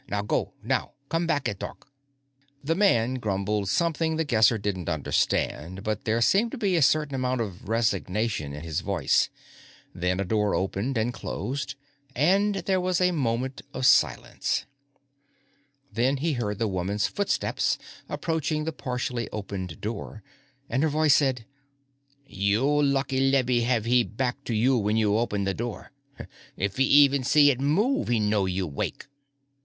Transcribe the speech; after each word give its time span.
Now, 0.09 0.23
go, 0.23 0.53
now. 0.63 0.93
Come 1.09 1.27
back 1.27 1.47
at 1.47 1.59
dark." 1.59 1.87
The 2.63 2.73
man 2.73 3.19
grumbled 3.19 3.69
something 3.69 4.15
The 4.15 4.23
Guesser 4.23 4.57
didn't 4.57 4.89
understand, 4.89 5.83
but 5.83 6.05
there 6.05 6.21
seemed 6.21 6.49
to 6.53 6.57
be 6.57 6.75
a 6.75 6.81
certain 6.81 7.13
amount 7.13 7.39
of 7.39 7.69
resignation 7.69 8.51
in 8.51 8.63
his 8.63 8.79
voice. 8.81 9.29
Then 9.93 10.19
a 10.19 10.25
door 10.25 10.55
opened 10.55 10.97
and 10.97 11.13
closed, 11.13 11.75
and 12.15 12.55
there 12.65 12.81
was 12.81 12.99
a 12.99 13.11
moment 13.11 13.61
of 13.75 13.85
silence. 13.85 14.65
Then 15.93 16.17
he 16.17 16.33
heard 16.33 16.57
the 16.57 16.67
woman's 16.67 17.05
footsteps 17.05 17.77
approaching 18.09 18.63
the 18.63 18.73
partially 18.73 19.29
opened 19.29 19.81
door. 19.81 20.23
And 20.67 20.81
her 20.81 20.89
voice 20.89 21.13
said: 21.13 21.45
"You 22.25 22.65
lucky 22.65 23.19
Lebby 23.29 23.65
have 23.65 23.85
he 23.85 24.01
back 24.03 24.43
to 24.45 24.55
you 24.55 24.79
when 24.79 24.97
you 24.97 25.15
open 25.19 25.43
the 25.43 25.53
door. 25.53 25.91
If 26.57 26.77
he 26.77 26.85
even 26.85 27.23
see 27.23 27.51
it 27.51 27.61
move, 27.61 28.07
he 28.07 28.19
know 28.19 28.47
you 28.47 28.65
wake." 28.65 29.05